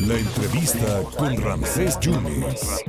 [0.00, 2.82] La entrevista con Ramsés Yunes.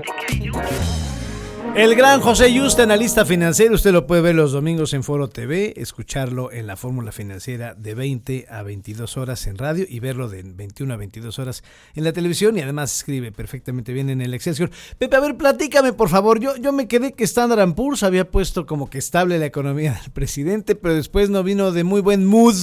[1.75, 5.73] El gran José Yuste, analista financiero, usted lo puede ver los domingos en Foro TV,
[5.75, 10.41] escucharlo en la fórmula financiera de 20 a 22 horas en radio y verlo de
[10.43, 11.63] 21 a 22 horas
[11.93, 14.71] en la televisión y además escribe perfectamente bien en el Excelsior.
[14.97, 18.65] Pepe, a ver, platícame por favor, yo, yo me quedé que Standard Poor's había puesto
[18.65, 22.55] como que estable la economía del presidente, pero después no vino de muy buen mood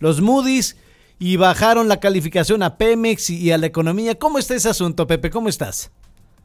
[0.00, 0.76] los Moody's
[1.18, 4.14] y bajaron la calificación a Pemex y a la economía.
[4.16, 5.30] ¿Cómo está ese asunto, Pepe?
[5.30, 5.92] ¿Cómo estás?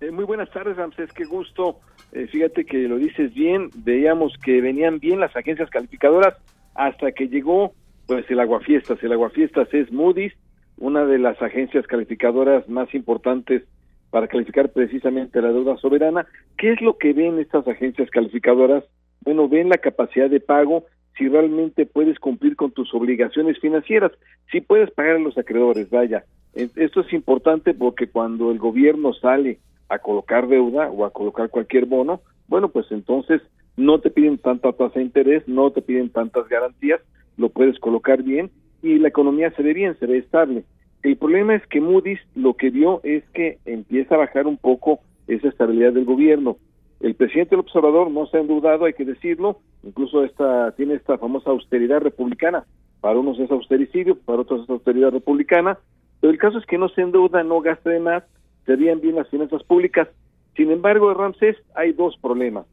[0.01, 1.79] Eh, muy buenas tardes, Ramsés, qué gusto.
[2.11, 6.35] Eh, fíjate que lo dices bien, veíamos que venían bien las agencias calificadoras
[6.75, 7.73] hasta que llegó
[8.07, 9.01] pues el Aguafiestas.
[9.01, 10.33] El Aguafiestas es Moody's,
[10.77, 13.63] una de las agencias calificadoras más importantes
[14.09, 16.27] para calificar precisamente la deuda soberana.
[16.57, 18.83] ¿Qué es lo que ven estas agencias calificadoras?
[19.21, 20.85] Bueno, ven la capacidad de pago,
[21.17, 24.11] si realmente puedes cumplir con tus obligaciones financieras,
[24.51, 26.23] si puedes pagar a los acreedores, vaya.
[26.53, 31.85] Esto es importante porque cuando el gobierno sale a colocar deuda o a colocar cualquier
[31.85, 33.41] bono, bueno, pues entonces
[33.75, 37.01] no te piden tanta tasa de interés, no te piden tantas garantías,
[37.37, 40.63] lo puedes colocar bien y la economía se ve bien, se ve estable.
[41.01, 44.99] El problema es que Moody's lo que vio es que empieza a bajar un poco
[45.27, 46.57] esa estabilidad del gobierno.
[46.99, 51.17] El presidente del observador no se ha endeudado, hay que decirlo, incluso esta, tiene esta
[51.17, 52.65] famosa austeridad republicana.
[53.01, 55.77] Para unos es austericidio, para otros es austeridad republicana,
[56.21, 58.23] pero el caso es que no se endeuda, no gasta de más,
[58.65, 60.07] serían bien las finanzas públicas.
[60.55, 62.65] Sin embargo, en Ramsés hay dos problemas.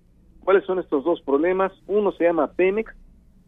[0.44, 1.72] ¿Cuáles son estos dos problemas?
[1.88, 2.94] Uno se llama Pemex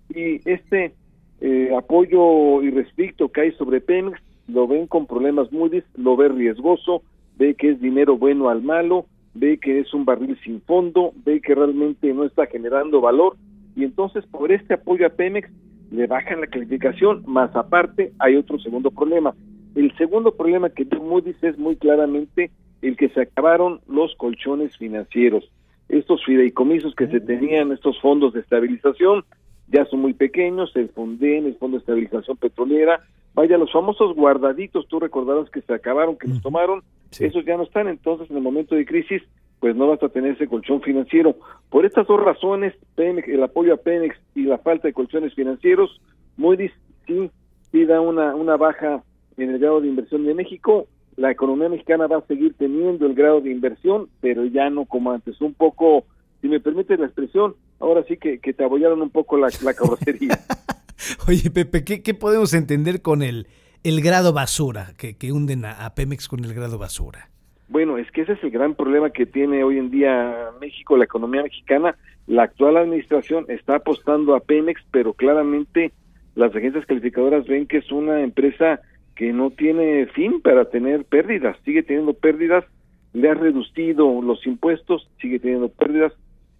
[0.09, 0.95] y este
[1.41, 7.03] eh, apoyo irrestricto que hay sobre Pemex lo ven con problemas muy, lo ve riesgoso,
[7.37, 11.41] ve que es dinero bueno al malo, ve que es un barril sin fondo, ve
[11.41, 13.37] que realmente no está generando valor
[13.75, 15.51] y entonces por este apoyo a Pemex
[15.91, 19.35] le bajan la calificación, más aparte hay otro segundo problema,
[19.75, 22.51] el segundo problema que Moody's es muy claramente
[22.83, 25.51] el que se acabaron los colchones financieros.
[25.89, 29.25] Estos fideicomisos que se tenían, estos fondos de estabilización,
[29.69, 33.01] ya son muy pequeños, el FONDEN, el Fondo de Estabilización Petrolera,
[33.35, 36.83] vaya, los famosos guardaditos, tú recordarás que se acabaron, que los tomaron,
[37.19, 39.23] esos ya no están, entonces en el momento de crisis,
[39.61, 41.37] pues no vas a tener ese colchón financiero.
[41.71, 46.01] Por estas dos razones, el apoyo a Pemex y la falta de colchones financieros,
[46.37, 46.73] Moody's
[47.07, 47.31] sí,
[47.71, 49.03] sí da una, una baja
[49.37, 50.87] en el grado de inversión de México.
[51.17, 55.13] La economía mexicana va a seguir teniendo el grado de inversión, pero ya no como
[55.13, 55.41] antes.
[55.41, 56.05] Un poco,
[56.41, 60.39] si me permite la expresión, ahora sí que, te abollaron un poco la, la carrocería.
[61.29, 63.49] Oye, Pepe, ¿qué, podemos entender con el,
[63.83, 67.29] el grado basura, que, que hunden a, Pemex con el grado basura?
[67.69, 71.05] Bueno, es que ese es el gran problema que tiene hoy en día México, la
[71.05, 71.97] economía mexicana.
[72.27, 75.93] La actual administración está apostando a Pemex, pero claramente
[76.35, 78.81] las agencias calificadoras ven que es una empresa
[79.17, 82.65] que no tiene fin para tener pérdidas, sigue teniendo pérdidas,
[83.13, 86.13] le ha reducido los impuestos, sigue teniendo pérdidas,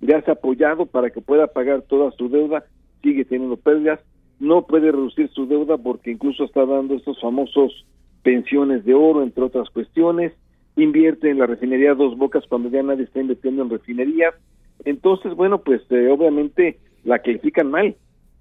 [0.03, 2.65] le has apoyado para que pueda pagar toda su deuda,
[3.03, 4.01] sigue teniendo pérdidas,
[4.41, 7.87] no puede reducir su deuda porque incluso está dando estos famosos
[8.23, 10.33] pensiones de oro, entre otras cuestiones,
[10.77, 14.35] invierte en la refinería Dos Bocas cuando ya nadie está invirtiendo en refinerías,
[14.85, 17.95] entonces, bueno, pues eh, obviamente la califican mal.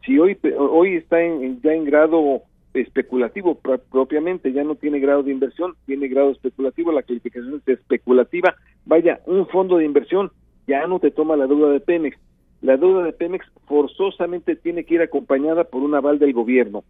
[0.05, 2.41] Si hoy hoy está en, ya en grado
[2.73, 3.59] especulativo
[3.91, 8.55] propiamente, ya no tiene grado de inversión, tiene grado especulativo, la calificación es especulativa.
[8.85, 10.31] Vaya, un fondo de inversión
[10.71, 12.17] ya no te toma la deuda de Pemex.
[12.61, 16.85] La deuda de Pemex forzosamente tiene que ir acompañada por un aval del gobierno.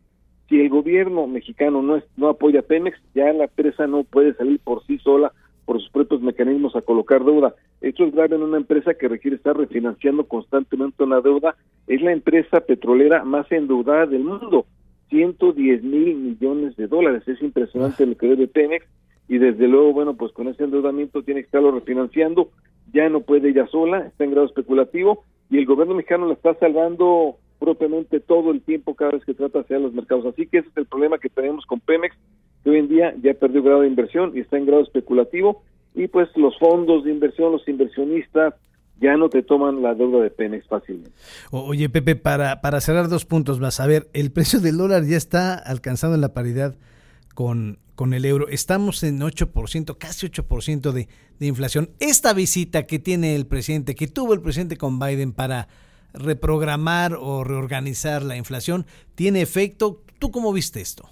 [0.48, 4.36] Si el gobierno mexicano no, es, no apoya a Pemex, ya la empresa no puede
[4.36, 5.32] salir por sí sola,
[5.66, 7.56] por sus propios mecanismos a colocar deuda.
[7.80, 11.56] Esto es grave en una empresa que requiere estar refinanciando constantemente una deuda.
[11.88, 14.68] Es la empresa petrolera más endeudada del mundo
[15.10, 17.28] 110 mil millones de dólares.
[17.28, 18.86] Es impresionante lo que debe Pemex
[19.28, 22.52] y desde luego, bueno, pues con ese endeudamiento tiene que estarlo refinanciando,
[22.94, 26.54] ya no puede ella sola, está en grado especulativo y el gobierno mexicano la está
[26.56, 30.26] salvando propiamente todo el tiempo cada vez que trata hacer los mercados.
[30.26, 32.16] Así que ese es el problema que tenemos con Pemex,
[32.64, 35.62] que hoy en día ya perdió grado de inversión y está en grado especulativo
[35.94, 38.56] y pues los fondos de inversión, los inversionistas,
[39.00, 41.12] ya no te toman la deuda de Pemex fácilmente.
[41.52, 43.80] Oye, Pepe, para, para cerrar dos puntos más.
[43.80, 46.76] A ver, el precio del dólar ya está alcanzando la paridad
[47.34, 48.48] con, con el euro.
[48.48, 51.08] Estamos en 8%, casi 8% de,
[51.40, 51.90] de inflación.
[52.00, 55.68] Esta visita que tiene el presidente, que tuvo el presidente con Biden para
[56.14, 58.86] reprogramar o reorganizar la inflación,
[59.16, 60.02] ¿tiene efecto?
[60.20, 61.10] ¿Tú cómo viste esto?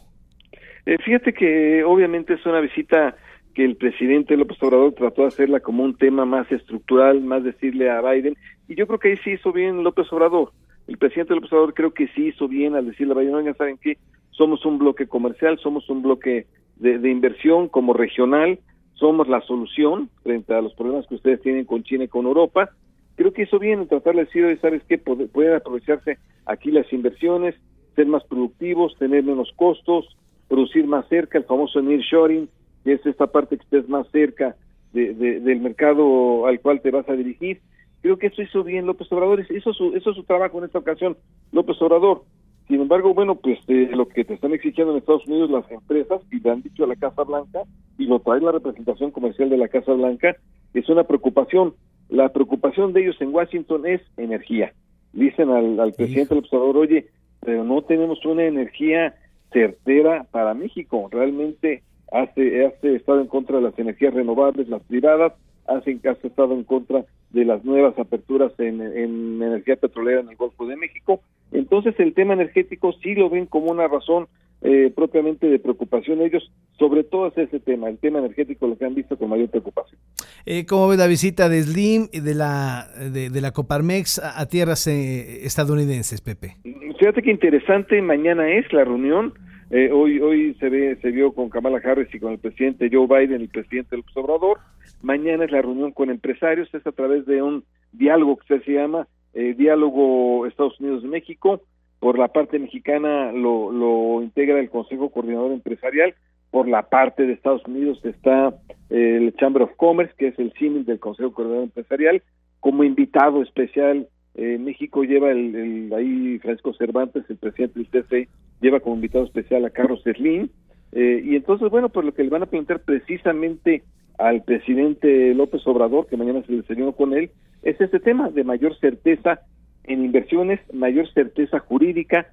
[0.86, 3.16] Eh, fíjate que obviamente es una visita
[3.54, 7.90] que el presidente López Obrador trató de hacerla como un tema más estructural, más decirle
[7.90, 8.36] a Biden,
[8.68, 10.52] y yo creo que ahí sí hizo bien López Obrador.
[10.88, 13.78] El presidente López Obrador creo que sí hizo bien al decirle a Biden, ya saben
[13.78, 13.98] que
[14.40, 16.48] somos un bloque comercial, somos un bloque
[16.78, 18.58] de, inversión como regional,
[18.94, 22.70] somos la solución frente a los problemas que ustedes tienen con China y con Europa.
[23.18, 24.98] Creo que eso viene, tratar de decir, ¿sabes qué?
[24.98, 27.54] Pueden aprovecharse aquí las inversiones,
[27.98, 30.08] ser más productivos, tener menos costos,
[30.48, 32.48] producir más cerca, el famoso nearshoring,
[32.86, 34.56] que es esta parte que estés más cerca
[34.94, 37.60] de, del mercado al cual te vas a dirigir.
[38.02, 40.80] Creo que eso hizo bien López Obrador, eso su, eso es su trabajo en esta
[40.80, 41.18] ocasión,
[41.52, 42.24] López Obrador.
[42.70, 46.22] Sin embargo, bueno, pues eh, lo que te están exigiendo en Estados Unidos las empresas,
[46.32, 47.64] y le han dicho a la Casa Blanca,
[47.98, 50.36] y lo trae la representación comercial de la Casa Blanca,
[50.76, 51.74] es una preocupación.
[52.10, 54.72] La preocupación de ellos en Washington es energía.
[55.14, 57.08] Dicen al, al presidente López Obrador, oye,
[57.40, 59.16] pero no tenemos una energía
[59.52, 61.10] certera para México.
[61.12, 61.82] Realmente
[62.12, 65.34] hace, hace estado en contra de las energías renovables, las privadas,
[65.68, 70.66] hacen ha estado en contra de las nuevas aperturas en, energía petrolera en el Golfo
[70.66, 71.22] de México.
[71.52, 74.28] Entonces el tema energético sí lo ven como una razón
[74.62, 78.86] eh, propiamente de preocupación ellos, sobre todo es ese tema, el tema energético lo que
[78.86, 80.00] han visto con mayor preocupación.
[80.46, 84.86] Eh, ¿Cómo ve la visita de Slim y de la, de, la Coparmex a, tierras
[84.88, 86.58] eh, estadounidenses, Pepe?
[87.00, 89.34] Fíjate que interesante, mañana es la reunión,
[89.72, 93.06] eh, hoy hoy se ve se vio con Kamala Harris y con el presidente Joe
[93.06, 94.58] Biden, el presidente del Obrador.
[95.04, 99.08] Mañana es la reunión con empresarios, es a través de un diálogo que se llama
[99.34, 101.62] eh, Diálogo Estados Unidos-México.
[102.00, 106.16] Por la parte mexicana lo, lo integra el Consejo Coordinador Empresarial.
[106.52, 108.56] Por la parte de Estados Unidos está
[108.90, 112.24] eh, el Chamber of Commerce, que es el símil del Consejo Coordinador Empresarial.
[112.60, 118.30] Como invitado especial eh, México lleva el, ahí Francisco Cervantes, el presidente del TC,
[118.62, 120.48] lleva como invitado especial a Carlos Slim.
[120.94, 123.84] Eh, y entonces, bueno, pues lo que le van a plantear precisamente
[124.18, 127.32] al presidente López Obrador, que mañana se desayunó con él,
[127.64, 129.42] es este tema de mayor certeza
[129.84, 132.28] en inversiones, mayor certeza jurídica,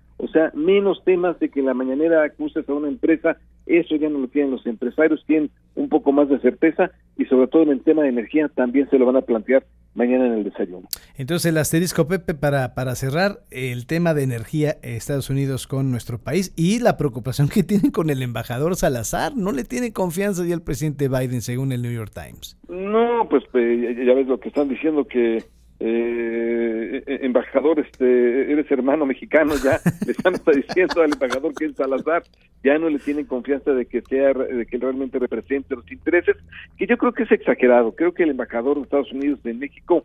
[0.55, 3.37] menos temas de que la mañanera acuses a una empresa,
[3.67, 7.49] eso ya no lo tienen los empresarios, tienen un poco más de certeza y sobre
[7.49, 10.44] todo en el tema de energía también se lo van a plantear mañana en el
[10.44, 10.87] desayuno.
[11.17, 16.19] Entonces el asterisco Pepe para, para cerrar el tema de energía Estados Unidos con nuestro
[16.19, 20.55] país y la preocupación que tienen con el embajador Salazar, no le tiene confianza ya
[20.55, 22.59] el presidente Biden según el New York Times.
[22.69, 25.44] No, pues ya ves lo que están diciendo que
[25.78, 31.76] eh, eh, embajador, este, eres hermano mexicano, ya le están diciendo al embajador que es
[31.76, 32.23] Salazar,
[32.64, 36.37] ya no le tienen confianza de que sea, de que realmente represente los intereses,
[36.78, 37.94] que yo creo que es exagerado.
[37.94, 40.05] Creo que el embajador de Estados Unidos de México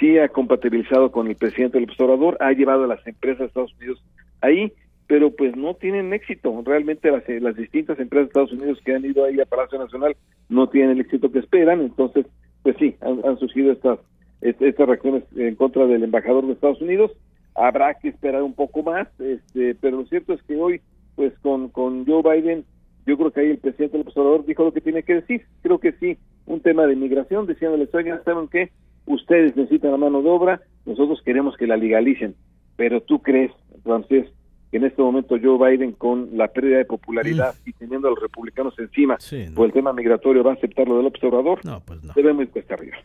[0.00, 3.74] sí ha compatibilizado con el presidente del observador, ha llevado a las empresas de Estados
[3.78, 4.02] Unidos
[4.40, 4.72] ahí,
[5.06, 6.62] pero pues no tienen éxito.
[6.64, 10.16] Realmente las, las distintas empresas de Estados Unidos que han ido ahí a Palacio Nacional
[10.48, 12.26] no tienen el éxito que esperan, entonces,
[12.62, 13.98] pues sí, han surgido estas
[14.42, 17.12] estas reacciones en contra del embajador de Estados Unidos.
[17.54, 20.80] Habrá que esperar un poco más, este, pero lo cierto es que hoy,
[21.16, 22.64] pues con, con Joe Biden,
[23.06, 25.44] yo creo que ahí el presidente del observador dijo lo que tiene que decir.
[25.62, 26.16] Creo que sí,
[26.46, 28.70] un tema de inmigración, diciéndoles, oigan, ¿saben qué?
[29.06, 32.34] Ustedes necesitan la mano de obra, nosotros queremos que la legalicen.
[32.76, 33.52] Pero tú crees,
[33.82, 34.26] Francés,
[34.72, 37.68] en este momento Joe Biden con la pérdida de popularidad mm.
[37.68, 39.18] y teniendo a los republicanos encima
[39.54, 42.12] por el tema migratorio va a aceptar lo del observador, no, pues no.
[42.14, 42.96] debemos cuesta arriba.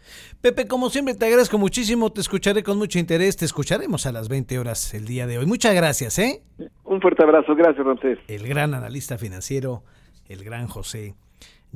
[0.41, 4.29] Pepe, como siempre te agradezco muchísimo, te escucharé con mucho interés, te escucharemos a las
[4.29, 5.45] 20 horas el día de hoy.
[5.45, 6.41] Muchas gracias, ¿eh?
[6.85, 8.19] Un fuerte abrazo, gracias Ramsés.
[8.27, 9.83] El gran analista financiero,
[10.29, 11.15] el gran José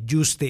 [0.09, 0.47] Juste